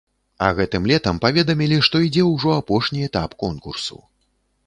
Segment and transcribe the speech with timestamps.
[0.45, 4.01] А гэтым летам паведамілі, што ідзе ўжо апошні этап конкурсу.